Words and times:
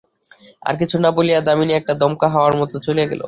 আর 0.61 0.75
কিছু 0.81 0.95
না 1.03 1.09
বলিয়া 1.17 1.39
দামিনী 1.41 1.73
একটা 1.75 1.93
দমকা 2.01 2.27
হাওয়ার 2.33 2.53
মতো 2.61 2.75
চলিয়া 2.85 3.07
গেল। 3.07 3.19